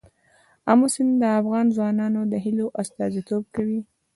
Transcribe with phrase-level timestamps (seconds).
[0.71, 3.79] آمو سیند د افغان ځوانانو د هیلو استازیتوب کوي.